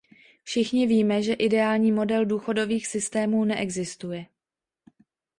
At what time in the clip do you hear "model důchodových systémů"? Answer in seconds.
1.91-3.45